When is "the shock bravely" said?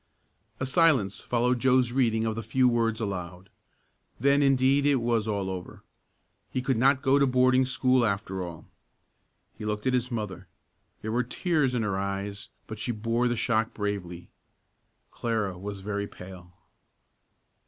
13.27-14.31